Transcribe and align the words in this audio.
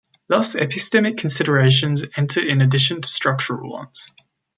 Thus 0.27 0.55
epistemic 0.55 1.17
considerations 1.19 2.03
enter 2.17 2.43
in 2.43 2.59
addition 2.61 3.03
to 3.03 3.07
structural 3.07 3.71
ones. 3.71 4.09